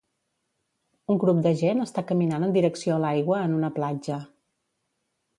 [1.15, 4.17] Un grup de gent està caminant en direcció a l'aigua en una platja